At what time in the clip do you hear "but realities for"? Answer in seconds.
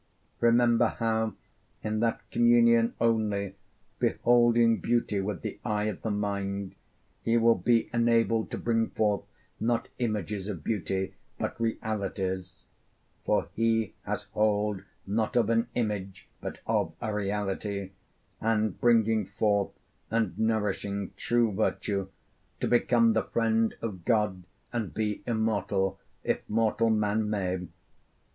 11.37-13.49